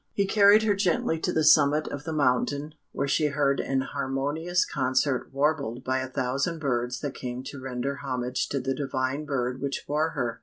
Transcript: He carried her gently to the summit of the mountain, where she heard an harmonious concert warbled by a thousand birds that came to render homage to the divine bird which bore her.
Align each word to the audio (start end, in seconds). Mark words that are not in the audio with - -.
He 0.15 0.25
carried 0.25 0.63
her 0.63 0.73
gently 0.73 1.19
to 1.19 1.31
the 1.31 1.43
summit 1.43 1.87
of 1.89 2.05
the 2.05 2.11
mountain, 2.11 2.73
where 2.91 3.07
she 3.07 3.27
heard 3.27 3.59
an 3.59 3.81
harmonious 3.81 4.65
concert 4.65 5.31
warbled 5.31 5.83
by 5.83 5.99
a 5.99 6.09
thousand 6.09 6.57
birds 6.57 7.01
that 7.01 7.13
came 7.13 7.43
to 7.43 7.61
render 7.61 7.97
homage 7.97 8.49
to 8.49 8.59
the 8.59 8.73
divine 8.73 9.25
bird 9.25 9.61
which 9.61 9.85
bore 9.85 10.09
her. 10.17 10.39